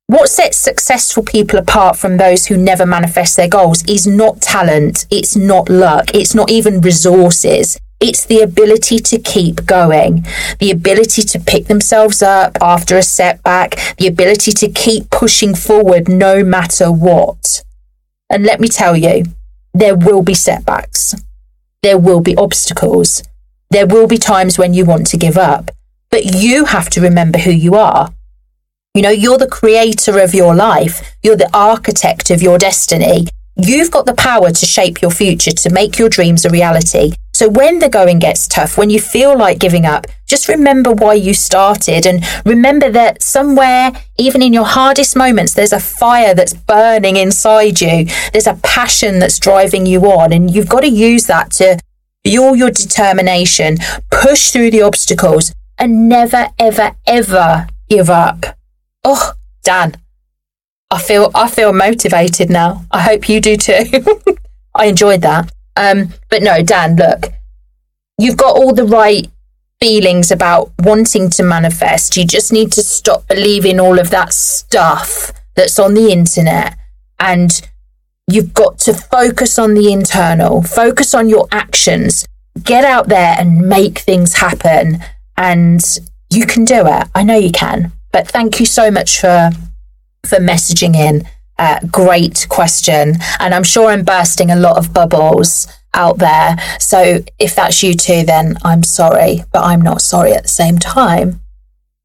What 0.08 0.28
sets 0.28 0.58
successful 0.58 1.24
people 1.24 1.58
apart 1.58 1.98
from 1.98 2.18
those 2.18 2.48
who 2.48 2.58
never 2.58 2.86
manifest 2.86 3.38
their 3.38 3.48
goals 3.48 3.82
is 3.88 4.06
not 4.06 4.42
talent, 4.42 5.06
it's 5.10 5.38
not 5.38 5.70
luck, 5.70 6.14
it's 6.14 6.36
not 6.36 6.52
even 6.52 6.82
resources. 6.82 7.78
It's 8.02 8.26
the 8.26 8.42
ability 8.42 8.98
to 8.98 9.20
keep 9.20 9.66
going, 9.66 10.26
the 10.60 10.72
ability 10.72 11.22
to 11.22 11.40
pick 11.40 11.68
themselves 11.68 12.22
up 12.22 12.58
after 12.60 12.98
a 12.98 13.04
setback, 13.04 13.96
the 13.98 14.08
ability 14.08 14.52
to 14.52 14.70
keep 14.70 15.10
pushing 15.12 15.56
forward 15.56 16.10
no 16.10 16.44
matter 16.44 16.92
what. 16.92 17.64
And 18.30 18.44
let 18.44 18.60
me 18.60 18.68
tell 18.68 18.98
you, 18.98 19.26
there 19.74 19.96
will 19.96 20.22
be 20.22 20.34
setbacks. 20.34 21.16
There 21.82 21.98
will 21.98 22.22
be 22.22 22.36
obstacles. 22.36 23.24
There 23.70 23.88
will 23.88 24.08
be 24.08 24.18
times 24.18 24.58
when 24.58 24.74
you 24.74 24.86
want 24.86 25.08
to 25.08 25.18
give 25.18 25.38
up, 25.38 25.72
but 26.10 26.26
you 26.26 26.66
have 26.66 26.90
to 26.92 27.02
remember 27.02 27.40
who 27.40 27.52
you 27.52 27.76
are. 27.76 28.14
You 28.94 29.02
know, 29.02 29.10
you're 29.10 29.38
the 29.38 29.48
creator 29.48 30.20
of 30.20 30.34
your 30.34 30.54
life. 30.54 31.16
You're 31.24 31.38
the 31.38 31.50
architect 31.54 32.30
of 32.30 32.42
your 32.42 32.58
destiny. 32.58 33.28
You've 33.56 33.92
got 33.92 34.06
the 34.06 34.14
power 34.14 34.52
to 34.52 34.66
shape 34.66 35.02
your 35.02 35.12
future, 35.12 35.52
to 35.52 35.70
make 35.70 36.00
your 36.00 36.10
dreams 36.10 36.46
a 36.46 36.50
reality. 36.50 37.14
So 37.34 37.50
when 37.50 37.80
the 37.80 37.90
going 37.90 38.20
gets 38.20 38.48
tough, 38.48 38.78
when 38.78 38.90
you 38.90 39.00
feel 39.00 39.38
like 39.38 39.60
giving 39.60 39.86
up, 39.86 40.08
just 40.28 40.48
remember 40.48 40.92
why 40.92 41.16
you 41.16 41.34
started 41.34 42.06
and 42.06 42.24
remember 42.46 42.90
that 42.92 43.22
somewhere, 43.22 43.92
even 44.18 44.42
in 44.42 44.54
your 44.54 44.66
hardest 44.66 45.16
moments, 45.16 45.54
there's 45.54 45.74
a 45.74 45.80
fire 45.80 46.34
that's 46.34 46.54
burning 46.54 47.18
inside 47.18 47.82
you. 47.82 48.06
There's 48.32 48.48
a 48.48 48.60
passion 48.64 49.20
that's 49.20 49.40
driving 49.40 49.86
you 49.86 50.02
on 50.06 50.32
and 50.34 50.54
you've 50.54 50.70
got 50.70 50.82
to 50.82 50.90
use 50.90 51.26
that 51.28 51.52
to 51.54 51.80
fuel 52.24 52.56
your 52.56 52.72
determination, 52.72 53.78
push 54.12 54.52
through 54.52 54.72
the 54.72 54.82
obstacles 54.82 55.54
and 55.78 56.08
never, 56.08 56.48
ever, 56.60 56.96
ever 57.08 57.68
give 57.90 58.10
up. 58.10 58.58
Oh, 59.04 59.34
Dan, 59.64 59.96
I 60.92 61.02
feel, 61.02 61.32
I 61.34 61.50
feel 61.50 61.72
motivated 61.72 62.50
now. 62.50 62.86
I 62.92 63.02
hope 63.02 63.30
you 63.30 63.40
do 63.40 63.56
too. 63.56 63.86
I 64.76 64.86
enjoyed 64.86 65.22
that. 65.22 65.52
Um, 65.78 66.10
but 66.30 66.44
no, 66.44 66.62
Dan, 66.62 66.98
look, 66.98 67.32
you've 68.18 68.38
got 68.38 68.58
all 68.58 68.74
the 68.74 68.86
right 68.86 69.30
feelings 69.80 70.32
about 70.32 70.72
wanting 70.80 71.30
to 71.32 71.44
manifest. 71.44 72.18
You 72.18 72.26
just 72.26 72.52
need 72.52 72.72
to 72.74 72.84
stop 72.84 73.28
believing 73.28 73.80
all 73.80 74.00
of 74.00 74.10
that 74.12 74.34
stuff 74.34 75.32
that's 75.56 75.80
on 75.80 75.94
the 75.94 76.12
internet 76.12 76.78
and 77.20 77.62
you've 78.28 78.54
got 78.54 78.78
to 78.80 78.94
focus 78.94 79.58
on 79.58 79.74
the 79.74 79.92
internal, 79.92 80.62
focus 80.62 81.14
on 81.14 81.30
your 81.30 81.48
actions, 81.52 82.26
get 82.64 82.84
out 82.84 83.08
there 83.08 83.36
and 83.40 83.68
make 83.68 84.00
things 84.00 84.36
happen. 84.36 85.00
And 85.38 85.82
you 86.30 86.46
can 86.46 86.66
do 86.66 86.86
it. 86.86 87.08
I 87.16 87.24
know 87.24 87.38
you 87.38 87.52
can. 87.52 87.92
But 88.12 88.28
thank 88.28 88.60
you 88.60 88.66
so 88.66 88.92
much 88.92 89.20
for 89.20 89.52
for 90.26 90.40
messaging 90.40 90.96
in. 90.96 91.28
Uh, 91.58 91.80
great 91.92 92.48
question. 92.50 93.16
And 93.40 93.54
I'm 93.54 93.64
sure 93.64 93.88
I'm 93.88 94.04
bursting 94.04 94.50
a 94.50 94.56
lot 94.56 94.78
of 94.78 94.94
bubbles 94.94 95.68
out 95.94 96.18
there. 96.18 96.58
So 96.80 97.24
if 97.38 97.56
that's 97.56 97.84
you 97.84 97.94
too, 97.94 98.24
then 98.24 98.58
I'm 98.64 98.84
sorry, 98.84 99.44
but 99.52 99.64
I'm 99.64 99.82
not 99.82 100.02
sorry 100.02 100.34
at 100.34 100.44
the 100.44 100.50
same 100.50 100.80
time. 100.80 101.42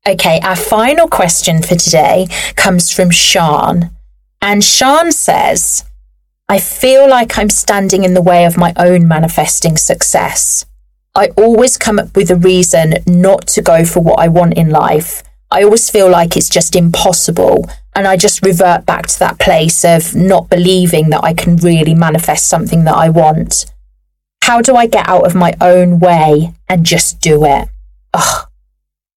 Okay, 0.07 0.41
our 0.41 0.57
final 0.57 1.09
question 1.09 1.63
for 1.63 1.75
today 1.75 2.29
comes 2.55 2.93
from 2.93 3.11
Sean. 3.11 3.91
And 4.41 4.63
Sean 4.63 5.11
says, 5.11 5.85
I 6.49 6.61
feel 6.61 7.09
like 7.09 7.37
I'm 7.39 7.51
standing 7.51 8.05
in 8.05 8.15
the 8.15 8.23
way 8.23 8.45
of 8.45 8.57
my 8.57 8.73
own 8.77 9.09
manifesting 9.09 9.77
success. 9.77 10.65
I 11.17 11.31
always 11.37 11.77
come 11.77 11.99
up 11.99 12.15
with 12.15 12.31
a 12.31 12.37
reason 12.37 12.95
not 13.07 13.49
to 13.49 13.63
go 13.63 13.85
for 13.85 14.01
what 14.01 14.21
I 14.21 14.29
want 14.29 14.55
in 14.55 14.71
life. 14.71 15.25
I 15.50 15.62
always 15.62 15.91
feel 15.91 16.11
like 16.11 16.37
it's 16.37 16.49
just 16.49 16.75
impossible 16.75 17.71
and 17.95 18.07
I 18.07 18.17
just 18.17 18.45
revert 18.45 18.85
back 18.85 19.07
to 19.07 19.19
that 19.21 19.38
place 19.38 19.85
of 19.85 20.15
not 20.15 20.50
believing 20.50 21.11
that 21.11 21.25
I 21.25 21.35
can 21.35 21.57
really 21.57 21.95
manifest 21.95 22.49
something 22.49 22.85
that 22.85 22.95
I 22.95 23.09
want. 23.09 23.67
How 24.43 24.61
do 24.61 24.76
I 24.76 24.87
get 24.87 25.09
out 25.09 25.26
of 25.26 25.35
my 25.35 25.55
own 25.61 25.99
way 25.99 26.53
and 26.69 26.85
just 26.85 27.21
do 27.21 27.45
it? 27.45 27.69
Ugh. 28.12 28.49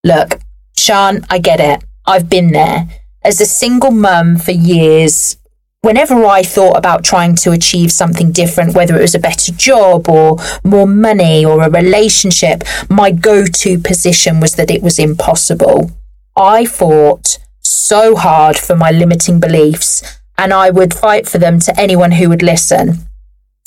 Look, 0.03 0.39
Sean, 0.77 1.25
I 1.29 1.39
get 1.39 1.59
it. 1.59 1.83
I've 2.05 2.29
been 2.29 2.51
there. 2.51 2.87
As 3.23 3.41
a 3.41 3.45
single 3.45 3.91
mum 3.91 4.37
for 4.37 4.51
years, 4.51 5.35
whenever 5.81 6.25
I 6.25 6.43
thought 6.43 6.77
about 6.77 7.03
trying 7.03 7.35
to 7.37 7.51
achieve 7.51 7.91
something 7.91 8.31
different, 8.31 8.75
whether 8.75 8.97
it 8.97 9.01
was 9.01 9.15
a 9.15 9.19
better 9.19 9.51
job 9.51 10.07
or 10.07 10.37
more 10.63 10.87
money 10.87 11.43
or 11.43 11.61
a 11.61 11.69
relationship, 11.69 12.63
my 12.89 13.11
go 13.11 13.45
to 13.45 13.77
position 13.79 14.39
was 14.39 14.55
that 14.55 14.71
it 14.71 14.81
was 14.81 14.99
impossible. 14.99 15.91
I 16.39 16.65
fought 16.65 17.37
so 17.61 18.15
hard 18.15 18.57
for 18.57 18.75
my 18.75 18.91
limiting 18.91 19.39
beliefs 19.39 20.19
and 20.37 20.53
I 20.53 20.69
would 20.69 20.93
fight 20.93 21.27
for 21.27 21.37
them 21.37 21.59
to 21.59 21.77
anyone 21.79 22.11
who 22.11 22.29
would 22.29 22.41
listen. 22.41 22.99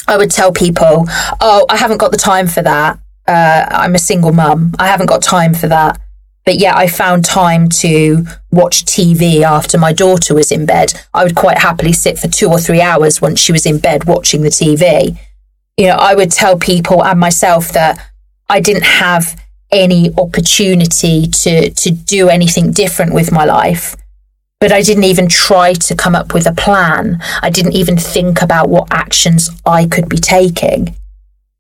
I 0.08 0.16
would 0.16 0.30
tell 0.30 0.52
people, 0.52 1.04
Oh, 1.40 1.66
I 1.68 1.76
haven't 1.76 1.98
got 1.98 2.10
the 2.10 2.16
time 2.16 2.48
for 2.48 2.62
that. 2.62 2.98
Uh, 3.28 3.66
I'm 3.68 3.94
a 3.94 3.98
single 3.98 4.32
mum. 4.32 4.74
I 4.78 4.88
haven't 4.88 5.06
got 5.06 5.22
time 5.22 5.52
for 5.54 5.68
that. 5.68 6.00
But 6.44 6.58
yet 6.58 6.76
I 6.76 6.88
found 6.88 7.24
time 7.24 7.68
to 7.68 8.24
watch 8.50 8.84
TV 8.84 9.42
after 9.42 9.78
my 9.78 9.92
daughter 9.92 10.34
was 10.34 10.50
in 10.50 10.66
bed. 10.66 10.94
I 11.14 11.24
would 11.24 11.36
quite 11.36 11.58
happily 11.58 11.92
sit 11.92 12.18
for 12.18 12.26
two 12.26 12.48
or 12.48 12.58
three 12.58 12.80
hours 12.80 13.20
once 13.20 13.38
she 13.38 13.52
was 13.52 13.66
in 13.66 13.78
bed 13.78 14.04
watching 14.04 14.40
the 14.40 14.48
TV. 14.48 15.18
You 15.76 15.88
know, 15.88 15.96
I 15.96 16.14
would 16.14 16.32
tell 16.32 16.58
people 16.58 17.04
and 17.04 17.20
myself 17.20 17.70
that 17.72 18.10
I 18.48 18.60
didn't 18.60 18.84
have 18.84 19.40
any 19.72 20.12
opportunity 20.16 21.26
to, 21.26 21.70
to 21.70 21.90
do 21.90 22.28
anything 22.28 22.70
different 22.70 23.14
with 23.14 23.32
my 23.32 23.44
life. 23.44 23.96
But 24.60 24.70
I 24.70 24.82
didn't 24.82 25.04
even 25.04 25.28
try 25.28 25.72
to 25.72 25.96
come 25.96 26.14
up 26.14 26.34
with 26.34 26.46
a 26.46 26.52
plan. 26.52 27.18
I 27.42 27.50
didn't 27.50 27.72
even 27.72 27.96
think 27.96 28.42
about 28.42 28.68
what 28.68 28.92
actions 28.92 29.50
I 29.66 29.86
could 29.86 30.08
be 30.08 30.18
taking. 30.18 30.94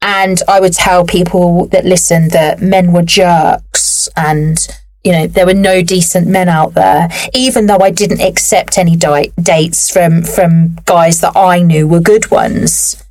And 0.02 0.40
I 0.46 0.60
would 0.60 0.72
tell 0.72 1.04
people 1.04 1.66
that 1.68 1.84
listen 1.84 2.28
that 2.28 2.60
men 2.60 2.92
were 2.92 3.02
jerks 3.02 4.08
and, 4.16 4.56
you 5.04 5.12
know, 5.12 5.26
there 5.26 5.46
were 5.46 5.54
no 5.54 5.82
decent 5.82 6.28
men 6.28 6.48
out 6.48 6.74
there, 6.74 7.08
even 7.32 7.66
though 7.66 7.78
I 7.78 7.90
didn't 7.90 8.20
accept 8.20 8.78
any 8.78 8.96
di- 8.96 9.32
dates 9.40 9.90
from, 9.90 10.22
from 10.22 10.76
guys 10.84 11.20
that 11.20 11.36
I 11.36 11.60
knew 11.60 11.88
were 11.88 12.00
good 12.00 12.30
ones. 12.30 13.02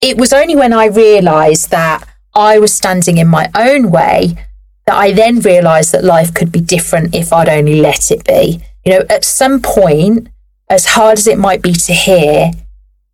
It 0.00 0.16
was 0.16 0.32
only 0.32 0.56
when 0.56 0.72
I 0.72 0.86
realized 0.86 1.70
that 1.70 2.08
I 2.34 2.58
was 2.58 2.72
standing 2.72 3.18
in 3.18 3.28
my 3.28 3.50
own 3.54 3.90
way 3.90 4.36
that 4.86 4.96
I 4.96 5.12
then 5.12 5.40
realized 5.40 5.92
that 5.92 6.04
life 6.04 6.32
could 6.34 6.50
be 6.52 6.60
different 6.60 7.14
if 7.14 7.32
I'd 7.32 7.48
only 7.48 7.80
let 7.80 8.10
it 8.10 8.24
be. 8.24 8.60
You 8.84 8.92
know, 8.92 9.04
at 9.08 9.24
some 9.24 9.60
point, 9.60 10.28
as 10.68 10.86
hard 10.86 11.18
as 11.18 11.26
it 11.26 11.38
might 11.38 11.62
be 11.62 11.72
to 11.72 11.92
hear, 11.92 12.52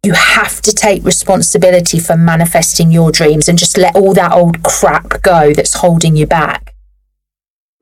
you 0.02 0.12
have 0.12 0.60
to 0.62 0.72
take 0.72 1.02
responsibility 1.02 1.98
for 1.98 2.16
manifesting 2.16 2.92
your 2.92 3.10
dreams 3.10 3.48
and 3.48 3.58
just 3.58 3.76
let 3.76 3.96
all 3.96 4.14
that 4.14 4.32
old 4.32 4.62
crap 4.62 5.22
go 5.22 5.52
that's 5.52 5.74
holding 5.74 6.14
you 6.14 6.26
back. 6.26 6.74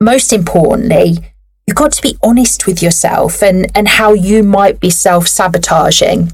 Most 0.01 0.33
importantly, 0.33 1.17
you've 1.67 1.75
got 1.77 1.91
to 1.93 2.01
be 2.01 2.17
honest 2.23 2.65
with 2.65 2.81
yourself 2.81 3.43
and, 3.43 3.67
and 3.75 3.87
how 3.87 4.13
you 4.13 4.43
might 4.43 4.79
be 4.79 4.89
self 4.89 5.27
sabotaging. 5.27 6.31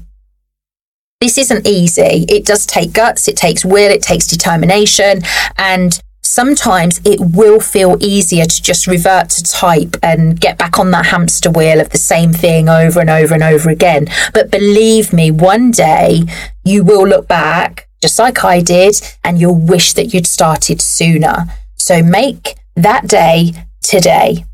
This 1.22 1.38
isn't 1.38 1.68
easy. 1.68 2.26
It 2.28 2.44
does 2.44 2.66
take 2.66 2.92
guts, 2.92 3.28
it 3.28 3.36
takes 3.36 3.64
will, 3.64 3.92
it 3.92 4.02
takes 4.02 4.26
determination, 4.26 5.22
and 5.56 6.02
sometimes 6.20 7.00
it 7.04 7.20
will 7.20 7.60
feel 7.60 7.96
easier 8.00 8.44
to 8.44 8.60
just 8.60 8.88
revert 8.88 9.28
to 9.30 9.44
type 9.44 9.96
and 10.02 10.40
get 10.40 10.58
back 10.58 10.80
on 10.80 10.90
that 10.90 11.06
hamster 11.06 11.48
wheel 11.48 11.80
of 11.80 11.90
the 11.90 11.96
same 11.96 12.32
thing 12.32 12.68
over 12.68 12.98
and 12.98 13.08
over 13.08 13.34
and 13.34 13.44
over 13.44 13.70
again. 13.70 14.08
But 14.34 14.50
believe 14.50 15.12
me, 15.12 15.30
one 15.30 15.70
day 15.70 16.24
you 16.64 16.82
will 16.82 17.06
look 17.06 17.28
back, 17.28 17.88
just 18.00 18.18
like 18.18 18.42
I 18.42 18.60
did, 18.60 18.96
and 19.22 19.40
you'll 19.40 19.54
wish 19.54 19.92
that 19.92 20.12
you'd 20.12 20.26
started 20.26 20.82
sooner. 20.82 21.44
So 21.76 22.02
make 22.02 22.56
that 22.74 23.06
day 23.06 23.52
today. 23.80 24.44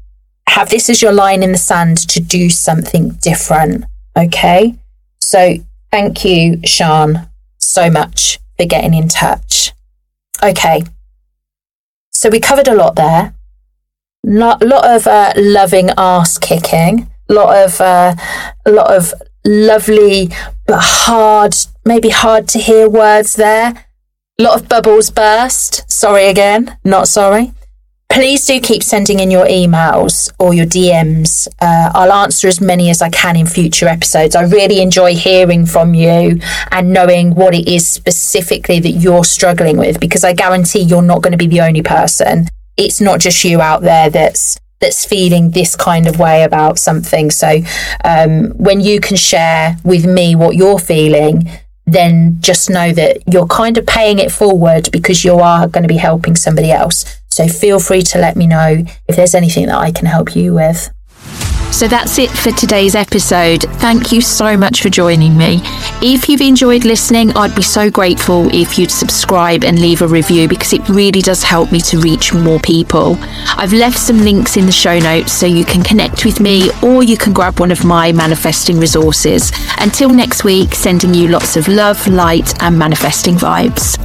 Have 0.50 0.68
this 0.68 0.90
as 0.90 1.00
your 1.00 1.12
line 1.12 1.42
in 1.42 1.52
the 1.52 1.56
sand 1.56 1.96
to 2.08 2.20
do 2.20 2.50
something 2.50 3.12
different. 3.22 3.86
Okay. 4.14 4.74
So 5.22 5.60
thank 5.90 6.24
you, 6.24 6.60
Sean, 6.64 7.28
so 7.58 7.90
much 7.90 8.38
for 8.58 8.66
getting 8.66 8.94
in 8.94 9.08
touch. 9.08 9.72
Okay. 10.42 10.82
So 12.12 12.28
we 12.30 12.40
covered 12.40 12.68
a 12.68 12.74
lot 12.74 12.96
there. 12.96 13.34
Lot, 14.24 14.62
lot 14.62 14.84
of 14.84 15.06
uh, 15.06 15.32
loving 15.36 15.90
ass 15.96 16.38
kicking. 16.38 17.08
Lot 17.28 17.64
of 17.64 17.80
uh, 17.80 18.14
a 18.66 18.70
lot 18.70 18.92
of 18.92 19.14
lovely 19.44 20.30
but 20.66 20.80
hard, 20.80 21.54
maybe 21.84 22.10
hard 22.10 22.48
to 22.48 22.58
hear 22.58 22.88
words 22.88 23.36
there. 23.36 23.84
A 24.38 24.42
lot 24.42 24.60
of 24.60 24.68
bubbles 24.68 25.10
burst. 25.10 25.90
Sorry 25.90 26.26
again, 26.26 26.76
not 26.84 27.08
sorry. 27.08 27.52
Please 28.18 28.44
do 28.46 28.58
keep 28.58 28.82
sending 28.82 29.20
in 29.20 29.30
your 29.30 29.46
emails 29.46 30.28
or 30.40 30.52
your 30.52 30.66
DMs. 30.66 31.46
Uh, 31.60 31.92
I'll 31.94 32.12
answer 32.12 32.48
as 32.48 32.60
many 32.60 32.90
as 32.90 33.00
I 33.00 33.10
can 33.10 33.36
in 33.36 33.46
future 33.46 33.86
episodes. 33.86 34.34
I 34.34 34.42
really 34.42 34.82
enjoy 34.82 35.14
hearing 35.14 35.64
from 35.64 35.94
you 35.94 36.40
and 36.72 36.92
knowing 36.92 37.36
what 37.36 37.54
it 37.54 37.68
is 37.68 37.86
specifically 37.86 38.80
that 38.80 38.90
you're 38.90 39.22
struggling 39.22 39.76
with 39.76 40.00
because 40.00 40.24
I 40.24 40.32
guarantee 40.32 40.80
you're 40.80 41.00
not 41.00 41.22
going 41.22 41.30
to 41.30 41.38
be 41.38 41.46
the 41.46 41.60
only 41.60 41.80
person. 41.80 42.48
It's 42.76 43.00
not 43.00 43.20
just 43.20 43.44
you 43.44 43.60
out 43.60 43.82
there 43.82 44.10
that's 44.10 44.58
that's 44.80 45.04
feeling 45.04 45.52
this 45.52 45.76
kind 45.76 46.08
of 46.08 46.18
way 46.18 46.42
about 46.42 46.80
something. 46.80 47.30
So 47.30 47.60
um, 48.04 48.50
when 48.56 48.80
you 48.80 48.98
can 48.98 49.16
share 49.16 49.76
with 49.84 50.06
me 50.06 50.34
what 50.34 50.56
you're 50.56 50.80
feeling, 50.80 51.48
then 51.86 52.38
just 52.40 52.68
know 52.68 52.92
that 52.92 53.18
you're 53.32 53.46
kind 53.46 53.78
of 53.78 53.86
paying 53.86 54.18
it 54.18 54.32
forward 54.32 54.90
because 54.90 55.24
you 55.24 55.34
are 55.34 55.68
going 55.68 55.82
to 55.82 55.88
be 55.88 55.98
helping 55.98 56.34
somebody 56.34 56.72
else. 56.72 57.17
So 57.38 57.46
feel 57.46 57.78
free 57.78 58.02
to 58.02 58.18
let 58.18 58.34
me 58.34 58.48
know 58.48 58.84
if 59.06 59.14
there's 59.14 59.36
anything 59.36 59.66
that 59.66 59.78
I 59.78 59.92
can 59.92 60.06
help 60.06 60.34
you 60.34 60.54
with. 60.54 60.90
So 61.70 61.86
that's 61.86 62.18
it 62.18 62.30
for 62.30 62.50
today's 62.50 62.96
episode. 62.96 63.62
Thank 63.78 64.10
you 64.10 64.20
so 64.20 64.56
much 64.56 64.82
for 64.82 64.88
joining 64.88 65.38
me. 65.38 65.60
If 66.02 66.28
you've 66.28 66.40
enjoyed 66.40 66.84
listening, 66.84 67.30
I'd 67.36 67.54
be 67.54 67.62
so 67.62 67.92
grateful 67.92 68.52
if 68.52 68.76
you'd 68.76 68.90
subscribe 68.90 69.62
and 69.62 69.80
leave 69.80 70.02
a 70.02 70.08
review 70.08 70.48
because 70.48 70.72
it 70.72 70.88
really 70.88 71.20
does 71.20 71.44
help 71.44 71.70
me 71.70 71.80
to 71.82 72.00
reach 72.00 72.34
more 72.34 72.58
people. 72.58 73.16
I've 73.56 73.72
left 73.72 74.00
some 74.00 74.18
links 74.18 74.56
in 74.56 74.66
the 74.66 74.72
show 74.72 74.98
notes 74.98 75.30
so 75.30 75.46
you 75.46 75.64
can 75.64 75.84
connect 75.84 76.24
with 76.24 76.40
me 76.40 76.70
or 76.82 77.04
you 77.04 77.16
can 77.16 77.32
grab 77.32 77.60
one 77.60 77.70
of 77.70 77.84
my 77.84 78.10
manifesting 78.10 78.80
resources. 78.80 79.52
Until 79.78 80.10
next 80.10 80.42
week, 80.42 80.74
sending 80.74 81.14
you 81.14 81.28
lots 81.28 81.56
of 81.56 81.68
love, 81.68 82.04
light, 82.08 82.60
and 82.60 82.76
manifesting 82.76 83.36
vibes. 83.36 83.96